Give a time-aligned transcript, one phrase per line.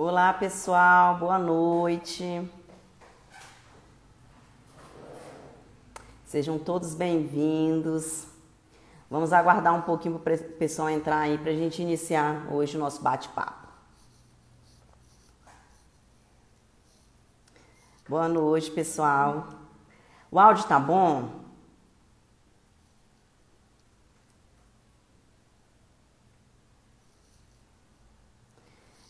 [0.00, 2.48] Olá, pessoal, boa noite.
[6.24, 8.28] Sejam todos bem-vindos.
[9.10, 12.78] Vamos aguardar um pouquinho para o pessoal entrar aí para a gente iniciar hoje o
[12.78, 13.66] nosso bate-papo.
[18.08, 19.48] Boa noite, pessoal.
[20.30, 21.47] O áudio tá bom?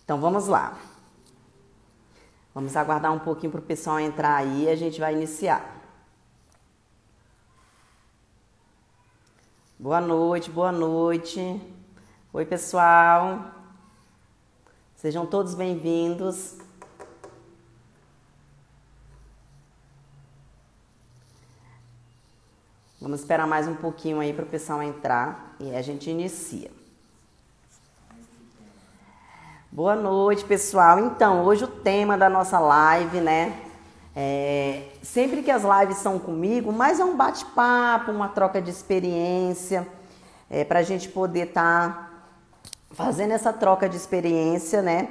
[0.09, 0.75] Então vamos lá.
[2.55, 5.71] Vamos aguardar um pouquinho para o pessoal entrar aí e a gente vai iniciar.
[9.79, 11.61] Boa noite, boa noite.
[12.33, 13.51] Oi, pessoal.
[14.97, 16.57] Sejam todos bem-vindos.
[22.99, 26.77] Vamos esperar mais um pouquinho aí para o pessoal entrar e a gente inicia.
[29.71, 30.99] Boa noite, pessoal.
[30.99, 33.55] Então, hoje o tema da nossa live, né,
[34.16, 39.87] é, sempre que as lives são comigo, mas é um bate-papo, uma troca de experiência,
[40.49, 42.10] é, para a gente poder estar tá
[42.93, 45.07] fazendo essa troca de experiência, né?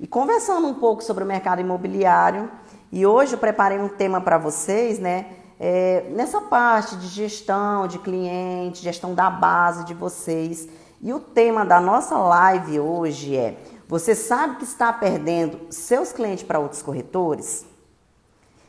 [0.00, 2.50] E conversando um pouco sobre o mercado imobiliário.
[2.90, 5.26] E hoje eu preparei um tema para vocês, né?
[5.58, 10.68] É, nessa parte de gestão de cliente, gestão da base de vocês.
[11.00, 13.56] E o tema da nossa live hoje é:
[13.90, 17.66] você sabe que está perdendo seus clientes para outros corretores?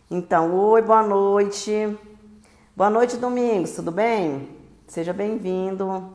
[0.10, 1.96] Então, oi, boa noite.
[2.76, 4.50] Boa noite, Domingos, tudo bem?
[4.88, 6.10] Seja bem-vindo.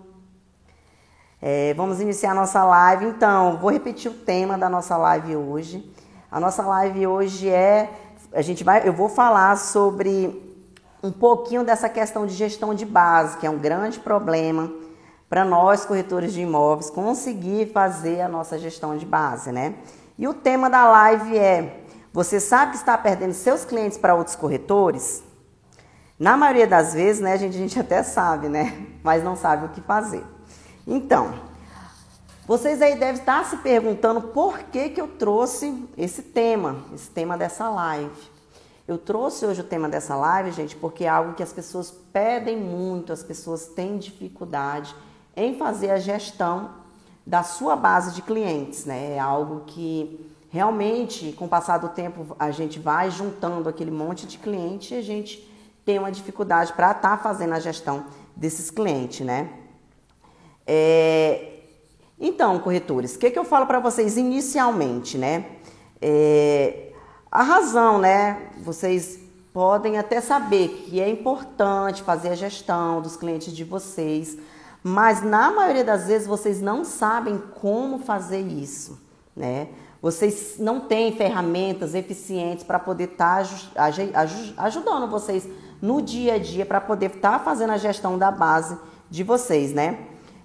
[1.40, 3.06] É, vamos iniciar a nossa live.
[3.06, 5.88] Então, vou repetir o tema da nossa live hoje.
[6.28, 7.88] A nossa live hoje é,
[8.32, 10.58] a gente vai, eu vou falar sobre
[11.00, 14.68] um pouquinho dessa questão de gestão de base, que é um grande problema
[15.28, 19.74] para nós corretores de imóveis conseguir fazer a nossa gestão de base, né?
[20.18, 24.36] E o tema da live é você sabe que está perdendo seus clientes para outros
[24.36, 25.22] corretores?
[26.18, 28.86] Na maioria das vezes, né, a gente, a gente até sabe, né?
[29.02, 30.24] Mas não sabe o que fazer.
[30.86, 31.34] Então,
[32.46, 37.36] vocês aí devem estar se perguntando por que, que eu trouxe esse tema, esse tema
[37.36, 38.30] dessa live.
[38.88, 42.56] Eu trouxe hoje o tema dessa live, gente, porque é algo que as pessoas pedem
[42.56, 44.94] muito, as pessoas têm dificuldade
[45.36, 46.70] em fazer a gestão
[47.26, 49.16] da sua base de clientes, né?
[49.16, 54.26] É algo que realmente, com o passar do tempo, a gente vai juntando aquele monte
[54.26, 55.46] de cliente e a gente
[55.84, 59.50] tem uma dificuldade para estar tá fazendo a gestão desses clientes, né?
[60.66, 61.52] É...
[62.18, 65.44] Então, corretores, o que, que eu falo para vocês inicialmente, né?
[66.00, 66.92] É...
[67.30, 68.50] A razão, né?
[68.62, 69.18] Vocês
[69.52, 74.38] podem até saber que é importante fazer a gestão dos clientes de vocês,
[74.82, 78.98] mas na maioria das vezes vocês não sabem como fazer isso,
[79.34, 79.68] né?
[80.00, 83.44] Vocês não têm ferramentas eficientes para poder estar
[83.74, 83.84] tá
[84.58, 85.48] ajudando vocês
[85.80, 88.78] no dia a dia para poder estar tá fazendo a gestão da base
[89.10, 89.98] de vocês, né?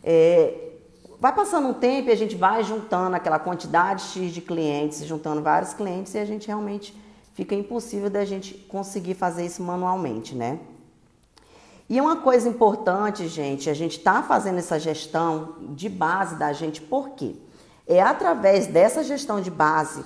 [0.03, 0.71] É,
[1.19, 5.41] vai passando um tempo e a gente vai juntando aquela quantidade X de clientes, juntando
[5.41, 6.99] vários clientes e a gente realmente
[7.33, 10.59] fica impossível da gente conseguir fazer isso manualmente, né?
[11.91, 16.79] E uma coisa importante, gente, a gente está fazendo essa gestão de base da gente,
[16.79, 17.35] por quê?
[17.85, 20.05] É através dessa gestão de base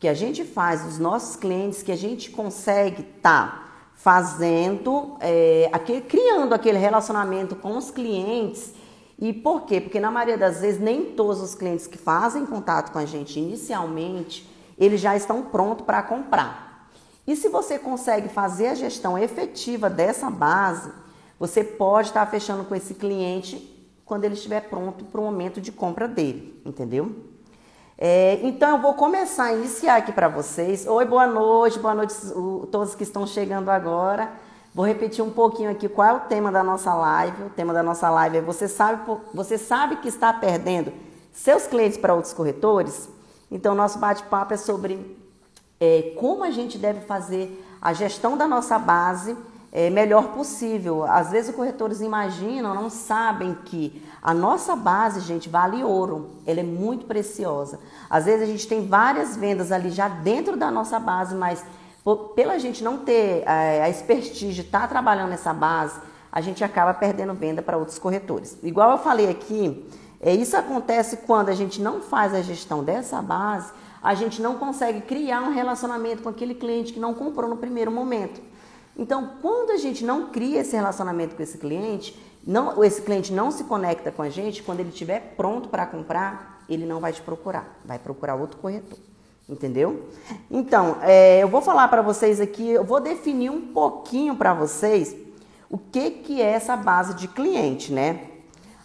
[0.00, 5.68] que a gente faz dos nossos clientes que a gente consegue estar tá fazendo, é,
[5.74, 8.72] aquele, criando aquele relacionamento com os clientes.
[9.18, 9.78] E por quê?
[9.78, 13.38] Porque na maioria das vezes nem todos os clientes que fazem contato com a gente
[13.38, 16.88] inicialmente, eles já estão prontos para comprar.
[17.26, 21.04] E se você consegue fazer a gestão efetiva dessa base,
[21.38, 23.74] você pode estar fechando com esse cliente
[24.04, 27.14] quando ele estiver pronto para o momento de compra dele, entendeu?
[27.98, 30.86] É, então eu vou começar a iniciar aqui para vocês.
[30.86, 34.30] Oi, boa noite, boa noite a todos que estão chegando agora.
[34.74, 37.44] Vou repetir um pouquinho aqui qual é o tema da nossa live.
[37.44, 40.92] O tema da nossa live é você sabe, você sabe que está perdendo
[41.32, 43.08] seus clientes para outros corretores?
[43.50, 45.16] Então nosso bate-papo é sobre
[45.80, 49.36] é, como a gente deve fazer a gestão da nossa base
[49.72, 51.04] é, melhor possível.
[51.04, 56.30] Às vezes os corretores imaginam, não sabem que a nossa base, gente, vale ouro.
[56.46, 57.78] Ela é muito preciosa.
[58.08, 61.64] Às vezes a gente tem várias vendas ali já dentro da nossa base, mas
[62.02, 66.40] por, pela gente não ter é, a expertise de estar tá trabalhando nessa base, a
[66.40, 68.58] gente acaba perdendo venda para outros corretores.
[68.62, 69.88] Igual eu falei aqui,
[70.20, 73.72] é, isso acontece quando a gente não faz a gestão dessa base,
[74.02, 77.90] a gente não consegue criar um relacionamento com aquele cliente que não comprou no primeiro
[77.90, 78.40] momento.
[78.98, 83.50] Então, quando a gente não cria esse relacionamento com esse cliente, não, esse cliente não
[83.50, 87.20] se conecta com a gente, quando ele estiver pronto para comprar, ele não vai te
[87.20, 88.98] procurar, vai procurar outro corretor.
[89.48, 90.08] Entendeu?
[90.50, 95.14] Então, é, eu vou falar para vocês aqui, eu vou definir um pouquinho para vocês
[95.70, 98.30] o que, que é essa base de cliente, né?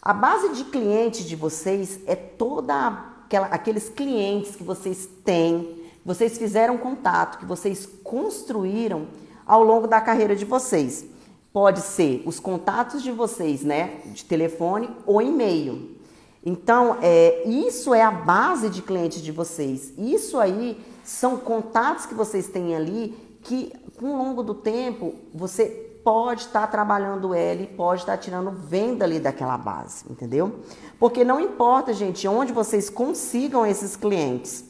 [0.01, 2.87] A base de cliente de vocês é toda
[3.25, 9.07] aquela, aqueles clientes que vocês têm, vocês fizeram contato, que vocês construíram
[9.51, 11.03] ao longo da carreira de vocês.
[11.51, 15.97] Pode ser os contatos de vocês, né, de telefone ou e-mail.
[16.41, 19.91] Então, é, isso é a base de clientes de vocês.
[19.97, 23.13] Isso aí são contatos que vocês têm ali
[23.43, 25.65] que, com o longo do tempo, você
[26.01, 30.61] pode estar tá trabalhando ele, pode estar tá tirando venda ali daquela base, entendeu?
[30.97, 34.63] Porque não importa, gente, onde vocês consigam esses clientes.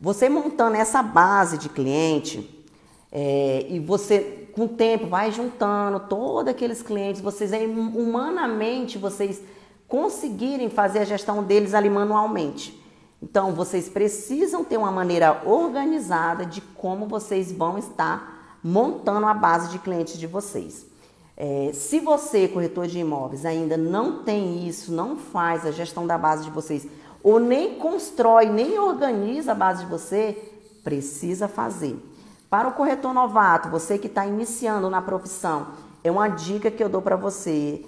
[0.00, 2.63] Você montando essa base de cliente
[3.16, 9.40] é, e você, com o tempo, vai juntando todos aqueles clientes, vocês aí, humanamente, vocês
[9.86, 12.82] conseguirem fazer a gestão deles ali manualmente.
[13.22, 19.70] Então, vocês precisam ter uma maneira organizada de como vocês vão estar montando a base
[19.70, 20.84] de clientes de vocês.
[21.36, 26.18] É, se você, corretor de imóveis, ainda não tem isso, não faz a gestão da
[26.18, 26.86] base de vocês,
[27.22, 30.36] ou nem constrói, nem organiza a base de você,
[30.82, 31.96] precisa fazer.
[32.54, 35.66] Para o corretor novato, você que está iniciando na profissão,
[36.04, 37.84] é uma dica que eu dou para você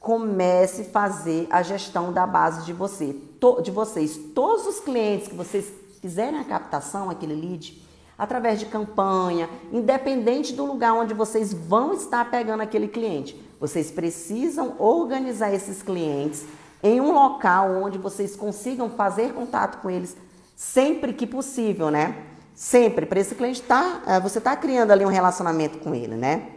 [0.00, 3.14] comece a fazer a gestão da base de você,
[3.62, 4.18] de vocês.
[4.34, 7.80] Todos os clientes que vocês fizerem a captação, aquele lead,
[8.18, 14.74] através de campanha, independente do lugar onde vocês vão estar pegando aquele cliente, vocês precisam
[14.80, 16.44] organizar esses clientes
[16.82, 20.16] em um local onde vocês consigam fazer contato com eles
[20.56, 22.36] sempre que possível, né?
[22.58, 26.48] Sempre, para esse cliente tá, eh, você está criando ali um relacionamento com ele, né?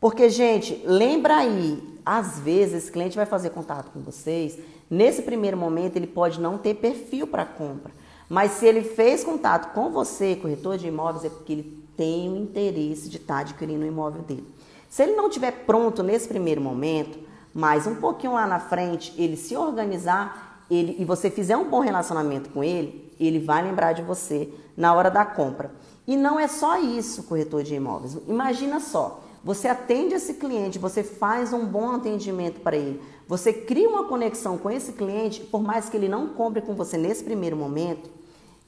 [0.00, 4.58] Porque, gente, lembra aí, às vezes, esse cliente vai fazer contato com vocês.
[4.90, 7.92] Nesse primeiro momento, ele pode não ter perfil para compra.
[8.28, 12.36] Mas se ele fez contato com você, corretor de imóveis, é porque ele tem o
[12.36, 14.52] interesse de estar tá adquirindo o imóvel dele.
[14.90, 17.20] Se ele não estiver pronto nesse primeiro momento,
[17.54, 21.78] mas um pouquinho lá na frente, ele se organizar ele, e você fizer um bom
[21.78, 25.72] relacionamento com ele, ele vai lembrar de você na hora da compra.
[26.06, 28.16] E não é só isso, corretor de imóveis.
[28.28, 33.88] Imagina só, você atende esse cliente, você faz um bom atendimento para ele, você cria
[33.88, 37.56] uma conexão com esse cliente, por mais que ele não compre com você nesse primeiro
[37.56, 38.08] momento,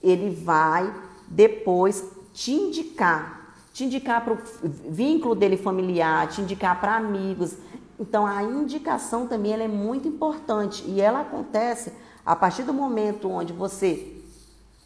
[0.02, 0.92] ele vai
[1.28, 2.04] depois
[2.34, 4.38] te indicar, te indicar para o
[4.88, 7.54] vínculo dele familiar, te indicar para amigos.
[7.98, 11.92] Então a indicação também é muito importante e ela acontece
[12.26, 14.19] a partir do momento onde você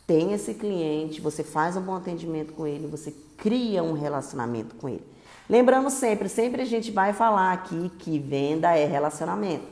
[0.07, 4.89] tem esse cliente, você faz um bom atendimento com ele, você cria um relacionamento com
[4.89, 5.05] ele.
[5.49, 9.65] Lembrando sempre, sempre a gente vai falar aqui que venda é relacionamento.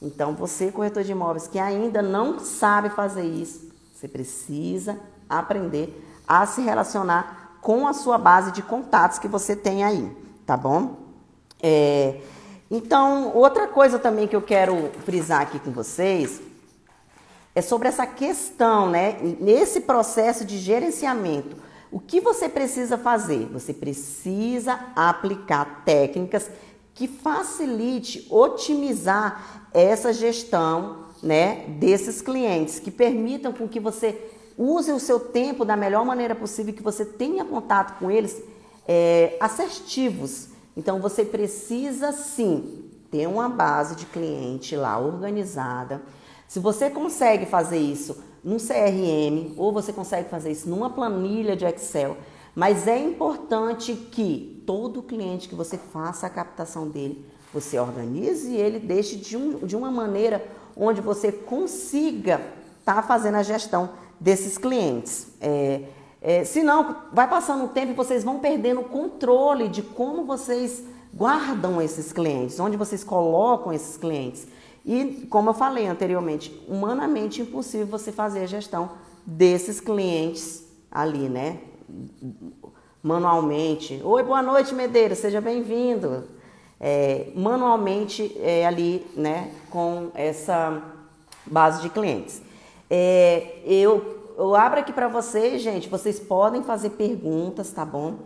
[0.00, 4.98] Então, você, corretor de imóveis, que ainda não sabe fazer isso, você precisa
[5.28, 10.10] aprender a se relacionar com a sua base de contatos que você tem aí,
[10.44, 10.96] tá bom?
[11.62, 12.20] É,
[12.68, 16.40] então, outra coisa também que eu quero frisar aqui com vocês
[17.54, 19.18] é sobre essa questão, né?
[19.40, 21.56] Nesse processo de gerenciamento
[21.92, 23.46] o que você precisa fazer?
[23.52, 26.50] Você precisa aplicar técnicas
[26.94, 34.18] que facilite otimizar essa gestão, né, desses clientes, que permitam com que você
[34.56, 38.42] use o seu tempo da melhor maneira possível, que você tenha contato com eles
[38.88, 40.48] é, assertivos.
[40.74, 46.00] Então você precisa sim ter uma base de cliente lá organizada.
[46.52, 51.64] Se você consegue fazer isso num CRM ou você consegue fazer isso numa planilha de
[51.64, 52.14] Excel.
[52.54, 58.78] Mas é importante que todo cliente que você faça a captação dele, você organize ele,
[58.78, 62.42] deixe de, um, de uma maneira onde você consiga
[62.80, 63.88] estar tá fazendo a gestão
[64.20, 65.28] desses clientes.
[65.40, 65.84] É,
[66.20, 70.84] é, senão, vai passando o tempo e vocês vão perdendo o controle de como vocês
[71.14, 74.46] guardam esses clientes, onde vocês colocam esses clientes.
[74.84, 78.90] E, como eu falei anteriormente, humanamente impossível você fazer a gestão
[79.24, 81.58] desses clientes ali, né?
[83.00, 84.00] Manualmente.
[84.02, 86.24] Oi, boa noite, Medeiros, seja bem-vindo.
[86.80, 90.82] É, manualmente é, ali, né, com essa
[91.46, 92.42] base de clientes.
[92.90, 98.16] É, eu, eu abro aqui para vocês, gente, vocês podem fazer perguntas, tá bom?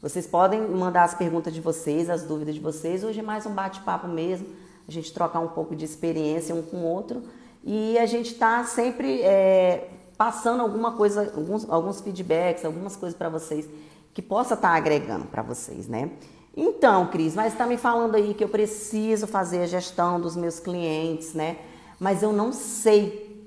[0.00, 3.04] Vocês podem mandar as perguntas de vocês, as dúvidas de vocês.
[3.04, 4.46] Hoje é mais um bate-papo mesmo
[4.88, 7.22] a gente trocar um pouco de experiência um com o outro
[7.64, 13.28] e a gente está sempre é, passando alguma coisa, alguns, alguns feedbacks, algumas coisas para
[13.28, 13.68] vocês
[14.14, 16.10] que possa estar tá agregando para vocês, né?
[16.56, 20.58] Então, Cris, mas está me falando aí que eu preciso fazer a gestão dos meus
[20.58, 21.58] clientes, né?
[22.00, 23.46] Mas eu não sei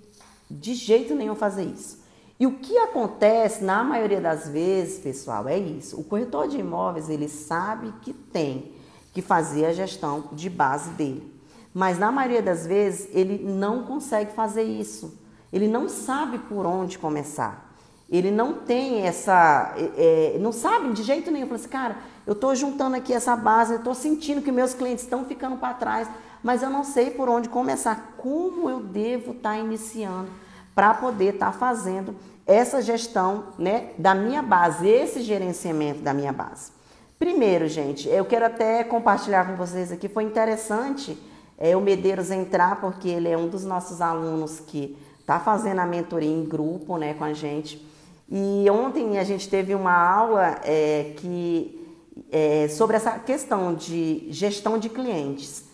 [0.49, 1.97] de jeito nenhum fazer isso.
[2.39, 5.99] E o que acontece na maioria das vezes, pessoal, é isso.
[5.99, 8.71] O corretor de imóveis, ele sabe que tem
[9.19, 11.29] que fazer a gestão de base dele.
[11.73, 15.19] Mas na maioria das vezes, ele não consegue fazer isso.
[15.51, 17.69] Ele não sabe por onde começar.
[18.09, 19.75] Ele não tem essa.
[19.77, 21.47] É, não sabe de jeito nenhum.
[21.47, 25.03] Fala assim, cara, eu estou juntando aqui essa base, eu estou sentindo que meus clientes
[25.03, 26.07] estão ficando para trás,
[26.41, 28.15] mas eu não sei por onde começar.
[28.17, 30.29] Como eu devo estar tá iniciando
[30.73, 32.15] para poder estar tá fazendo
[32.47, 36.78] essa gestão né, da minha base, esse gerenciamento da minha base.
[37.19, 41.17] Primeiro, gente, eu quero até compartilhar com vocês aqui, foi interessante
[41.57, 45.85] é, o Medeiros entrar, porque ele é um dos nossos alunos que está fazendo a
[45.85, 47.85] mentoria em grupo né, com a gente.
[48.31, 51.93] E ontem a gente teve uma aula é, que,
[52.31, 55.65] é, sobre essa questão de gestão de clientes.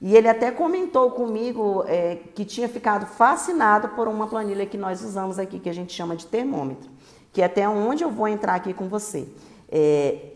[0.00, 5.04] E ele até comentou comigo é, que tinha ficado fascinado por uma planilha que nós
[5.04, 6.88] usamos aqui, que a gente chama de termômetro,
[7.30, 9.28] que é até onde eu vou entrar aqui com você.
[9.70, 10.33] É,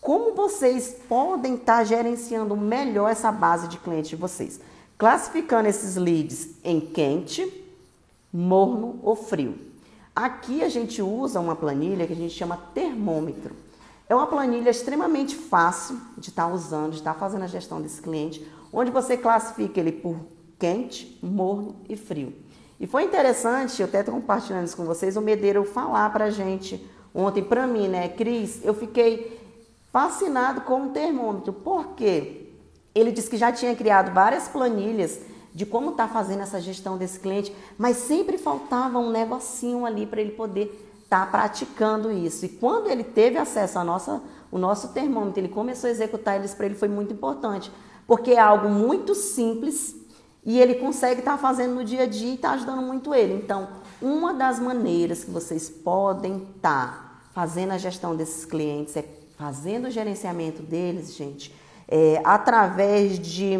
[0.00, 4.58] como vocês podem estar tá gerenciando melhor essa base de clientes de vocês?
[4.96, 7.52] Classificando esses leads em quente,
[8.32, 9.58] morno ou frio.
[10.16, 13.54] Aqui a gente usa uma planilha que a gente chama termômetro.
[14.08, 17.80] É uma planilha extremamente fácil de estar tá usando, de estar tá fazendo a gestão
[17.80, 20.16] desse cliente, onde você classifica ele por
[20.58, 22.34] quente, morno e frio.
[22.78, 26.30] E foi interessante, eu até estou compartilhando isso com vocês, o Medeiro falar para a
[26.30, 29.39] gente ontem, para mim, né, Cris, eu fiquei
[29.92, 31.52] fascinado com o termômetro.
[31.52, 32.48] Por quê?
[32.94, 35.20] Ele disse que já tinha criado várias planilhas
[35.52, 40.20] de como está fazendo essa gestão desse cliente, mas sempre faltava um negocinho ali para
[40.20, 42.44] ele poder estar tá praticando isso.
[42.44, 46.54] E quando ele teve acesso ao nosso, o nosso termômetro, ele começou a executar eles
[46.54, 47.70] para ele foi muito importante
[48.10, 49.94] porque é algo muito simples
[50.44, 53.34] e ele consegue estar tá fazendo no dia a dia e está ajudando muito ele.
[53.34, 53.68] Então,
[54.02, 59.02] uma das maneiras que vocês podem estar tá fazendo a gestão desses clientes é
[59.40, 61.50] fazendo o gerenciamento deles, gente,
[61.88, 63.58] é, através de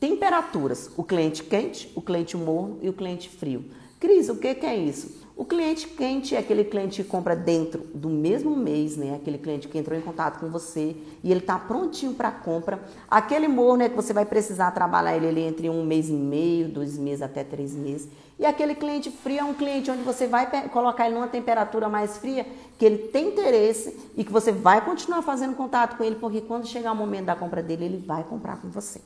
[0.00, 0.90] temperaturas.
[0.96, 3.66] O cliente quente, o cliente morno e o cliente frio.
[4.00, 5.27] Cris, o que, que é isso?
[5.38, 9.14] O cliente quente é aquele cliente que compra dentro do mesmo mês, né?
[9.14, 12.82] Aquele cliente que entrou em contato com você e ele está prontinho para compra.
[13.08, 16.68] Aquele morno é que você vai precisar trabalhar ele, ele entre um mês e meio,
[16.68, 18.08] dois meses até três meses.
[18.36, 22.18] E aquele cliente frio é um cliente onde você vai colocar ele numa temperatura mais
[22.18, 22.44] fria,
[22.76, 26.66] que ele tem interesse e que você vai continuar fazendo contato com ele, porque quando
[26.66, 29.00] chegar o momento da compra dele, ele vai comprar com você.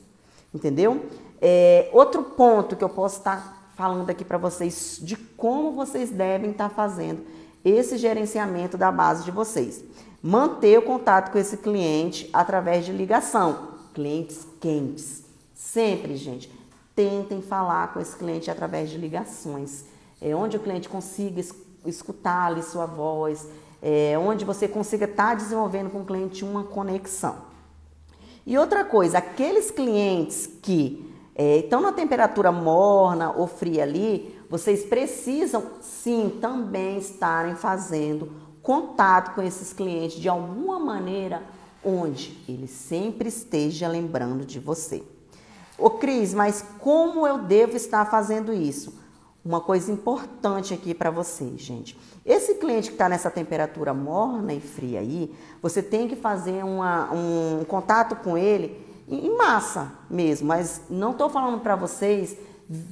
[0.51, 1.05] Entendeu?
[1.39, 6.51] É, outro ponto que eu posso estar falando aqui para vocês de como vocês devem
[6.51, 7.25] estar tá fazendo
[7.63, 9.83] esse gerenciamento da base de vocês.
[10.21, 15.23] Manter o contato com esse cliente através de ligação, clientes quentes.
[15.53, 16.51] Sempre, gente,
[16.95, 19.85] tentem falar com esse cliente através de ligações.
[20.21, 21.41] É onde o cliente consiga
[21.85, 23.47] escutar ali sua voz,
[23.81, 27.53] é onde você consiga estar tá desenvolvendo com o cliente uma conexão.
[28.45, 34.83] E outra coisa, aqueles clientes que é, então, na temperatura morna ou fria ali, vocês
[34.83, 41.41] precisam sim também estarem fazendo contato com esses clientes de alguma maneira
[41.83, 45.03] onde ele sempre esteja lembrando de você.
[45.77, 49.01] Ô Cris, mas como eu devo estar fazendo isso?
[49.43, 51.99] Uma coisa importante aqui para vocês, gente.
[52.25, 57.11] Esse cliente que está nessa temperatura morna e fria aí, você tem que fazer uma,
[57.11, 62.37] um contato com ele em massa mesmo, mas não estou falando para vocês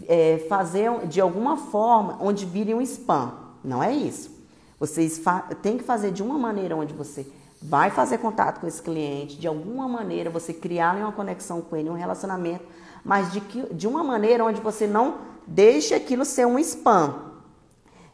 [0.08, 3.34] é, fazer de alguma forma onde vire um spam.
[3.64, 4.32] Não é isso.
[4.80, 5.22] Vocês
[5.62, 7.26] têm que fazer de uma maneira onde você
[7.62, 11.90] vai fazer contato com esse cliente, de alguma maneira você criar uma conexão com ele,
[11.90, 12.66] um relacionamento,
[13.06, 17.14] mas de, que, de uma maneira onde você não deixe aquilo ser um spam.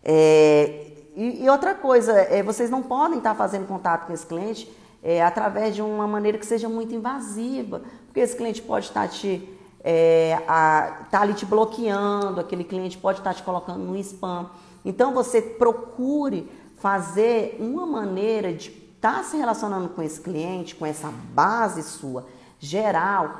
[0.03, 4.69] É, e, e, outra coisa, é, vocês não podem estar fazendo contato com esse cliente
[5.01, 9.47] é, através de uma maneira que seja muito invasiva, porque esse cliente pode estar te
[9.83, 14.49] é, a, tá ali te bloqueando, aquele cliente pode estar te colocando no spam.
[14.83, 20.85] Então você procure fazer uma maneira de estar tá se relacionando com esse cliente, com
[20.85, 22.25] essa base sua
[22.59, 23.37] geral,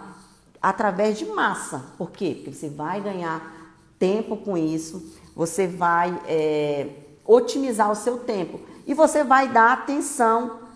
[0.62, 1.84] através de massa.
[1.98, 2.34] Por quê?
[2.36, 6.90] Porque você vai ganhar tempo com isso, você vai é,
[7.26, 10.67] otimizar o seu tempo e você vai dar atenção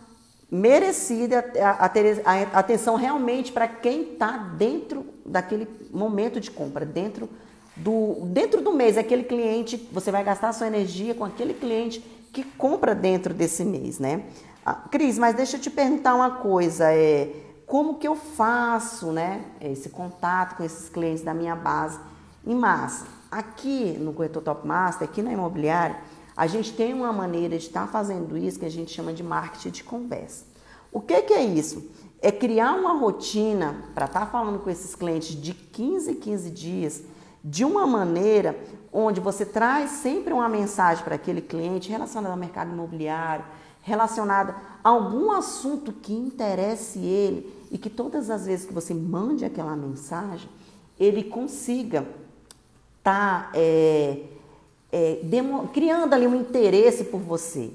[0.51, 1.39] merecida
[1.79, 7.29] a, ter a atenção realmente para quem está dentro daquele momento de compra, dentro
[7.75, 12.01] do, dentro do mês, aquele cliente, você vai gastar a sua energia com aquele cliente
[12.33, 14.25] que compra dentro desse mês, né?
[14.65, 17.33] Ah, Cris, mas deixa eu te perguntar uma coisa, é,
[17.65, 21.97] como que eu faço, né, esse contato com esses clientes da minha base
[22.45, 23.05] em massa?
[23.31, 25.95] Aqui no Corretor Top Master, aqui na imobiliária,
[26.35, 29.23] A gente tem uma maneira de estar tá fazendo isso que a gente chama de
[29.23, 30.45] marketing de conversa.
[30.91, 31.89] O que, que é isso?
[32.21, 36.49] É criar uma rotina para estar tá falando com esses clientes de 15 em 15
[36.51, 37.03] dias,
[37.43, 38.57] de uma maneira
[38.93, 43.45] onde você traz sempre uma mensagem para aquele cliente relacionada ao mercado imobiliário,
[43.81, 49.45] relacionada a algum assunto que interesse ele e que todas as vezes que você mande
[49.45, 50.49] aquela mensagem,
[50.99, 52.05] ele consiga
[53.01, 54.23] tá, é,
[54.91, 55.19] é,
[55.73, 57.71] criando ali um interesse por você,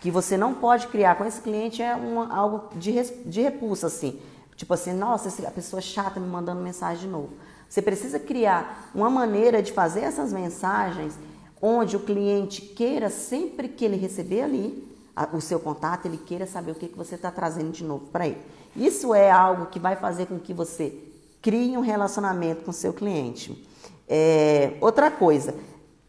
[0.00, 1.92] que você não pode criar com esse cliente é
[2.30, 2.92] algo de,
[3.24, 4.18] de repulsa, assim.
[4.56, 7.30] Tipo assim, nossa, a pessoa chata me mandando mensagem de novo.
[7.68, 11.14] Você precisa criar uma maneira de fazer essas mensagens
[11.62, 16.46] onde o cliente queira, sempre que ele receber ali a, o seu contato, ele queira
[16.46, 18.38] saber o que, que você está trazendo de novo para ele.
[18.74, 20.94] Isso é algo que vai fazer com que você
[21.42, 23.66] crie um relacionamento com o seu cliente.
[24.08, 25.54] É, outra coisa,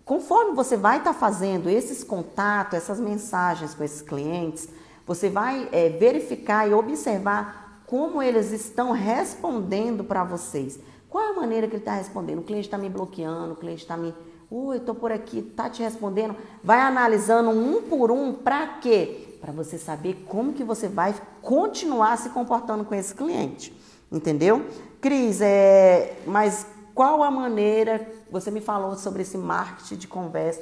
[0.06, 4.68] conforme você vai estar tá fazendo esses contatos, essas mensagens com esses clientes,
[5.06, 10.80] você vai é, verificar e observar como eles estão respondendo para vocês.
[11.10, 12.40] Qual é a maneira que ele está respondendo?
[12.40, 14.14] O cliente está me bloqueando, o cliente está me.
[14.50, 16.36] Oi, estou por aqui, está te respondendo.
[16.64, 19.32] Vai analisando um por um, para quê?
[19.42, 23.76] para você saber como que você vai continuar se comportando com esse cliente,
[24.12, 24.64] entendeu?
[25.02, 30.62] Cris, é, mas qual a maneira, você me falou sobre esse marketing de conversa,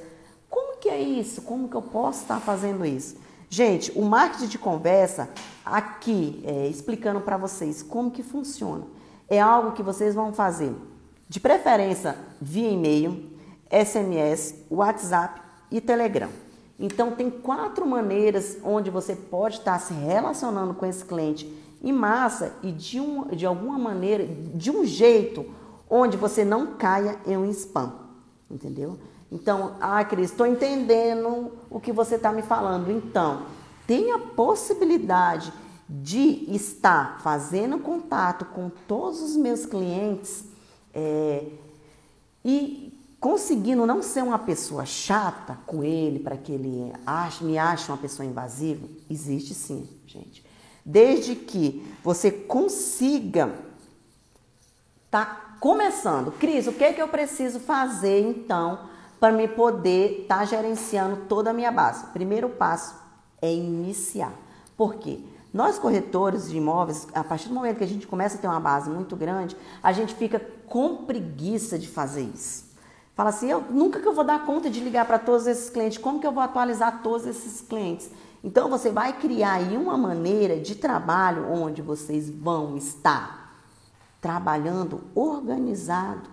[0.49, 1.41] como que é isso?
[1.41, 3.17] Como que eu posso estar fazendo isso?
[3.49, 5.29] Gente, o marketing de conversa,
[5.65, 8.85] aqui, é, explicando para vocês como que funciona,
[9.27, 10.73] é algo que vocês vão fazer,
[11.27, 13.29] de preferência via e-mail,
[13.71, 16.29] SMS, WhatsApp e Telegram.
[16.79, 21.51] Então, tem quatro maneiras onde você pode estar se relacionando com esse cliente
[21.83, 25.45] em massa e de, um, de alguma maneira, de um jeito
[25.89, 27.93] onde você não caia em um spam,
[28.49, 28.99] entendeu?
[29.31, 32.91] Então, ah, Cris, estou entendendo o que você está me falando.
[32.91, 33.43] Então,
[33.85, 35.51] tem a possibilidade
[35.87, 40.45] de estar fazendo contato com todos os meus clientes
[40.93, 41.47] é,
[42.45, 47.91] e conseguindo não ser uma pessoa chata com ele para que ele ache, me ache
[47.91, 50.45] uma pessoa invasiva, existe sim, gente.
[50.85, 53.53] Desde que você consiga
[55.11, 58.79] tá começando, Cris, o que é que eu preciso fazer então
[59.19, 62.05] para me poder estar tá gerenciando toda a minha base?
[62.07, 62.95] Primeiro passo
[63.41, 64.33] é iniciar.
[64.77, 65.19] Por quê?
[65.53, 68.59] Nós corretores de imóveis, a partir do momento que a gente começa a ter uma
[68.59, 72.69] base muito grande, a gente fica com preguiça de fazer isso.
[73.15, 75.97] Fala assim, eu nunca que eu vou dar conta de ligar para todos esses clientes,
[75.97, 78.09] como que eu vou atualizar todos esses clientes?
[78.43, 83.48] Então você vai criar aí uma maneira de trabalho onde vocês vão estar
[84.21, 86.29] trabalhando organizado,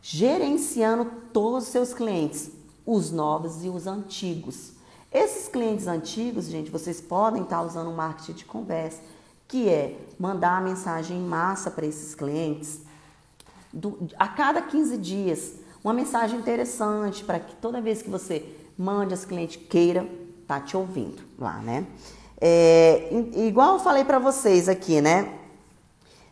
[0.00, 2.50] gerenciando todos os seus clientes,
[2.84, 4.72] os novos e os antigos.
[5.12, 9.00] Esses clientes antigos, gente, vocês podem estar usando o marketing de conversa,
[9.48, 12.80] que é mandar a mensagem em massa para esses clientes
[13.72, 15.52] do, a cada 15 dias
[15.84, 18.44] uma mensagem interessante para que toda vez que você
[18.76, 20.06] mande esse cliente queira
[20.46, 21.86] tá te ouvindo lá, né?
[22.40, 25.32] É, igual eu falei para vocês aqui, né?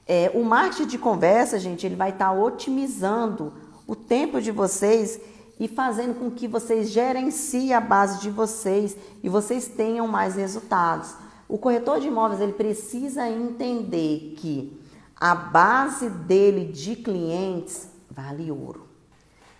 [0.07, 3.53] É, o marketing de conversa, gente, ele vai estar tá otimizando
[3.87, 5.21] o tempo de vocês
[5.59, 11.15] e fazendo com que vocês gerenciem a base de vocês e vocês tenham mais resultados.
[11.49, 14.79] O corretor de imóveis ele precisa entender que
[15.17, 18.87] a base dele de clientes vale ouro.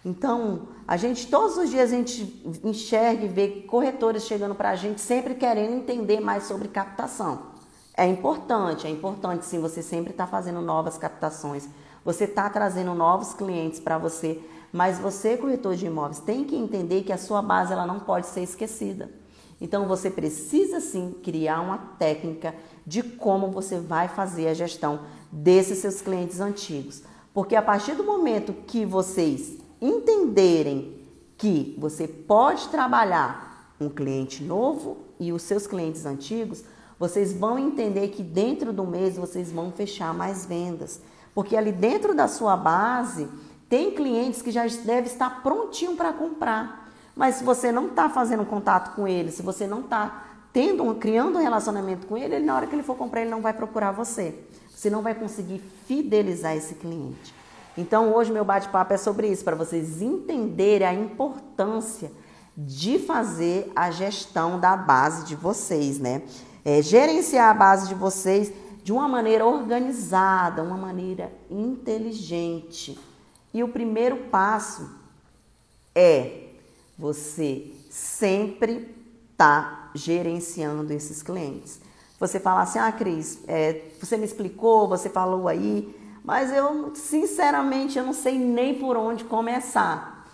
[0.05, 4.77] Então, a gente todos os dias a gente enxerga e vê corretores chegando para a
[4.77, 7.54] gente sempre querendo entender mais sobre captação.
[7.97, 11.69] É importante, é importante sim você sempre estar tá fazendo novas captações,
[12.05, 14.41] você está trazendo novos clientes para você,
[14.73, 18.27] mas você, corretor de imóveis, tem que entender que a sua base ela não pode
[18.27, 19.09] ser esquecida.
[19.61, 22.55] Então você precisa sim criar uma técnica
[22.85, 27.03] de como você vai fazer a gestão desses seus clientes antigos.
[27.33, 31.07] Porque a partir do momento que vocês entenderem
[31.39, 36.65] que você pode trabalhar um cliente novo e os seus clientes antigos,
[36.99, 41.01] vocês vão entender que dentro do mês vocês vão fechar mais vendas.
[41.35, 43.29] Porque ali dentro da sua base
[43.69, 46.93] tem clientes que já devem estar prontinho para comprar.
[47.17, 51.39] Mas se você não está fazendo contato com ele, se você não está tendo, criando
[51.39, 53.91] um relacionamento com ele, ele, na hora que ele for comprar, ele não vai procurar
[53.91, 54.35] você.
[54.75, 57.35] Você não vai conseguir fidelizar esse cliente.
[57.77, 62.13] Então hoje meu bate-papo é sobre isso, para vocês entenderem a importância
[62.57, 66.23] de fazer a gestão da base de vocês, né?
[66.65, 72.99] É, gerenciar a base de vocês de uma maneira organizada, uma maneira inteligente.
[73.53, 74.91] E o primeiro passo
[75.95, 76.49] é
[76.99, 78.95] você sempre
[79.33, 81.81] está gerenciando esses clientes.
[82.19, 87.99] Você fala assim, ah, Cris, é, você me explicou, você falou aí, mas eu, sinceramente,
[87.99, 90.27] eu não sei nem por onde começar.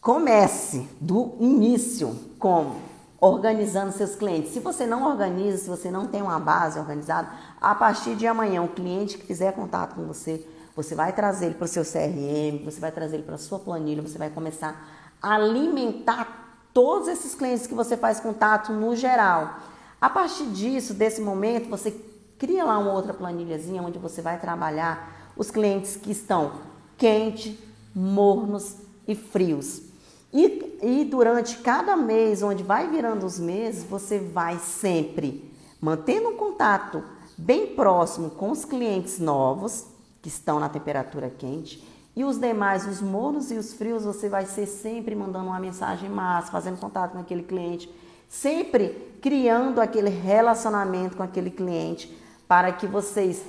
[0.00, 2.89] Comece do início, como?
[3.20, 4.52] Organizando seus clientes.
[4.52, 7.28] Se você não organiza, se você não tem uma base organizada,
[7.60, 11.54] a partir de amanhã, o cliente que fizer contato com você, você vai trazer ele
[11.54, 14.88] para o seu CRM, você vai trazer ele para a sua planilha, você vai começar
[15.20, 16.40] a alimentar
[16.72, 19.56] todos esses clientes que você faz contato no geral.
[20.00, 21.94] A partir disso, desse momento, você
[22.38, 26.52] cria lá uma outra planilhazinha onde você vai trabalhar os clientes que estão
[26.96, 27.58] quentes,
[27.94, 29.89] mornos e frios.
[30.32, 36.36] E, e durante cada mês, onde vai virando os meses, você vai sempre mantendo um
[36.36, 37.02] contato
[37.36, 39.86] bem próximo com os clientes novos
[40.22, 41.82] que estão na temperatura quente
[42.14, 46.10] e os demais, os mornos e os frios, você vai ser sempre mandando uma mensagem
[46.10, 47.90] massa, fazendo contato com aquele cliente,
[48.28, 52.14] sempre criando aquele relacionamento com aquele cliente
[52.48, 53.42] para que vocês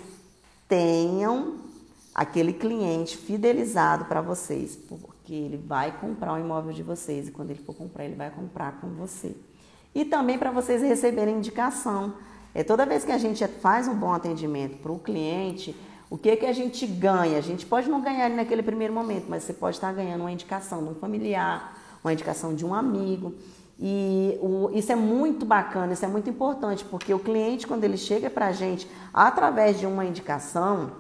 [0.67, 1.56] tenham
[2.13, 4.78] aquele cliente fidelizado para vocês,
[5.21, 8.31] porque ele vai comprar o imóvel de vocês e quando ele for comprar, ele vai
[8.31, 9.36] comprar com você.
[9.93, 12.15] E também para vocês receberem indicação.
[12.55, 15.75] É toda vez que a gente faz um bom atendimento para o cliente,
[16.10, 17.38] o que que a gente ganha?
[17.38, 20.84] A gente pode não ganhar naquele primeiro momento, mas você pode estar ganhando uma indicação
[20.84, 23.34] de um familiar, uma indicação de um amigo.
[23.79, 27.97] E o, isso é muito bacana, isso é muito importante, porque o cliente, quando ele
[27.97, 30.91] chega para a gente através de uma indicação,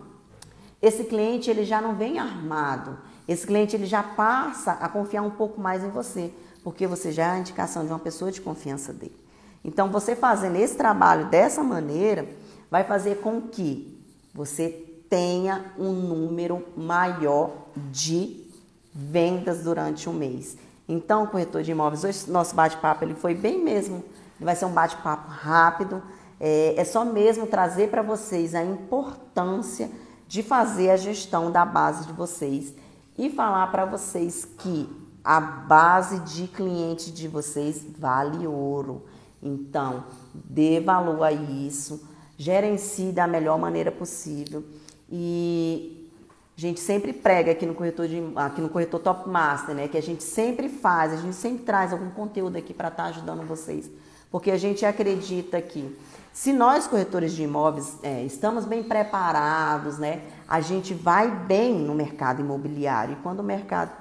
[0.81, 2.97] esse cliente ele já não vem armado.
[3.27, 7.27] Esse cliente ele já passa a confiar um pouco mais em você, porque você já
[7.27, 9.15] é a indicação de uma pessoa de confiança dele.
[9.63, 12.27] Então, você fazendo esse trabalho dessa maneira,
[12.69, 13.99] vai fazer com que
[14.33, 14.69] você
[15.09, 18.45] tenha um número maior de
[18.93, 20.57] vendas durante o mês.
[20.87, 24.03] Então, corretor de imóveis, hoje nosso bate-papo ele foi bem mesmo,
[24.39, 26.01] vai ser um bate-papo rápido.
[26.39, 29.89] É, é só mesmo trazer para vocês a importância
[30.27, 32.73] de fazer a gestão da base de vocês
[33.21, 34.89] e falar para vocês que
[35.23, 39.05] a base de cliente de vocês vale ouro.
[39.43, 42.03] Então, dê valor a isso,
[42.35, 44.63] gerencie da melhor maneira possível.
[45.07, 46.09] E
[46.57, 49.99] a gente sempre prega aqui no corretor de, aqui no corretor Top Master, né, que
[49.99, 53.47] a gente sempre faz, a gente sempre traz algum conteúdo aqui para estar tá ajudando
[53.47, 53.87] vocês,
[54.31, 55.95] porque a gente acredita que
[56.33, 61.93] se nós corretores de imóveis é, estamos bem preparados, né, a gente vai bem no
[61.93, 63.13] mercado imobiliário.
[63.13, 63.91] E quando o mercado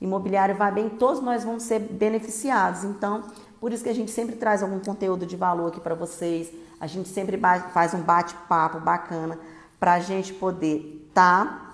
[0.00, 2.84] imobiliário vai bem, todos nós vamos ser beneficiados.
[2.84, 3.24] Então,
[3.60, 6.50] por isso que a gente sempre traz algum conteúdo de valor aqui para vocês.
[6.80, 7.38] A gente sempre
[7.74, 9.38] faz um bate-papo bacana
[9.78, 11.72] para a gente poder estar tá,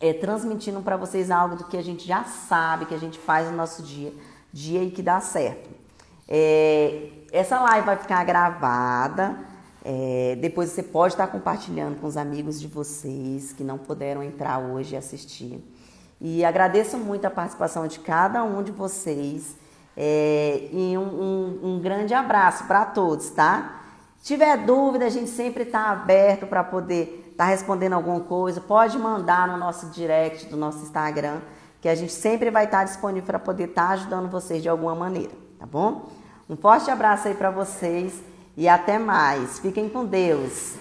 [0.00, 3.50] é, transmitindo para vocês algo do que a gente já sabe, que a gente faz
[3.50, 4.12] no nosso dia,
[4.52, 5.77] dia e que dá certo.
[6.28, 9.36] É, essa live vai ficar gravada.
[9.84, 14.58] É, depois você pode estar compartilhando com os amigos de vocês que não puderam entrar
[14.58, 15.64] hoje e assistir.
[16.20, 19.56] E agradeço muito a participação de cada um de vocês.
[19.96, 23.82] É, e um, um, um grande abraço para todos, tá?
[24.18, 28.98] Se tiver dúvida, a gente sempre está aberto para poder está respondendo alguma coisa, pode
[28.98, 31.38] mandar no nosso direct do nosso Instagram,
[31.80, 35.30] que a gente sempre vai estar disponível para poder estar ajudando vocês de alguma maneira,
[35.56, 36.08] tá bom?
[36.48, 38.22] Um forte abraço aí para vocês
[38.56, 39.58] e até mais.
[39.58, 40.76] Fiquem com Deus.